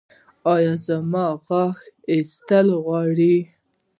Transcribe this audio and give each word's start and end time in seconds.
ایا 0.53 0.73
زما 0.85 1.25
غاښ 1.45 1.77
ایستل 2.11 2.67
غواړي؟ 2.83 3.37